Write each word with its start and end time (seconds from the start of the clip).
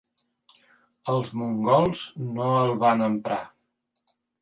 Els 1.13 1.29
mongols 1.43 2.03
no 2.33 2.51
el 2.65 2.77
van 2.85 3.09
emprar. 3.13 3.43